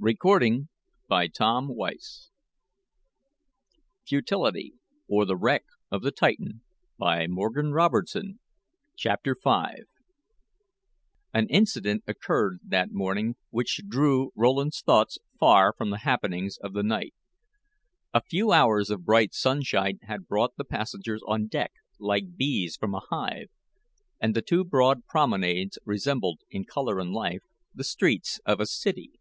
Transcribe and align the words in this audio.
It 0.00 0.04
was 0.04 0.14
good 0.20 0.38
whisky 0.38 0.68
a 1.10 1.16
leader 1.16 1.32
to 1.32 1.66
warm 1.66 1.68
his 4.06 4.24
stomach 4.24 4.78
while 5.08 5.26
the 5.26 6.12
captain 6.12 6.60
was 6.96 8.08
studying. 8.08 8.38
CHAPTER 8.94 9.36
V 9.42 9.82
An 11.34 11.48
incident 11.48 12.04
occurred 12.06 12.60
that 12.62 12.92
morning 12.92 13.34
which 13.50 13.80
drew 13.88 14.30
Rowland's 14.36 14.80
thoughts 14.82 15.18
far 15.40 15.74
from 15.76 15.90
the 15.90 15.98
happenings 15.98 16.58
of 16.58 16.74
the 16.74 16.84
night. 16.84 17.14
A 18.14 18.22
few 18.22 18.52
hours 18.52 18.90
of 18.90 19.04
bright 19.04 19.34
sunshine 19.34 19.98
had 20.02 20.28
brought 20.28 20.54
the 20.56 20.64
passengers 20.64 21.22
on 21.26 21.48
deck 21.48 21.72
like 21.98 22.36
bees 22.36 22.76
from 22.76 22.94
a 22.94 23.00
hive, 23.10 23.50
and 24.20 24.36
the 24.36 24.42
two 24.42 24.62
broad 24.62 25.04
promenades 25.08 25.76
resembled, 25.84 26.38
in 26.52 26.64
color 26.64 27.00
and 27.00 27.10
life, 27.12 27.42
the 27.74 27.82
streets 27.82 28.38
of 28.46 28.60
a 28.60 28.66
city. 28.66 29.14